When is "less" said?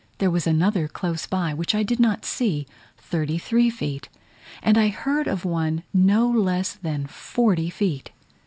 6.27-6.73